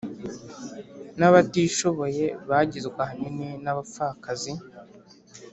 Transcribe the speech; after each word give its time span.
N 1.19 1.21
abatishoboye 1.29 2.25
bagizwe 2.49 2.95
ahanini 3.05 3.49
n 3.63 3.65
abapfakazi 3.71 4.53